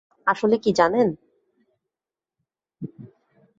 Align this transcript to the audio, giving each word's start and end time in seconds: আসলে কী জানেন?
আসলে 0.27 0.55
কী 0.57 0.71
জানেন? 0.73 1.07